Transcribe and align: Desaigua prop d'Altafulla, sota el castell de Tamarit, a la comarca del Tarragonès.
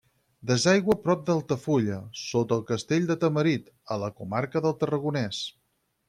Desaigua 0.51 0.93
prop 1.01 1.19
d'Altafulla, 1.25 1.97
sota 2.21 2.57
el 2.59 2.63
castell 2.71 3.05
de 3.11 3.17
Tamarit, 3.25 3.69
a 3.97 4.01
la 4.05 4.09
comarca 4.23 4.63
del 4.67 4.75
Tarragonès. 4.85 5.43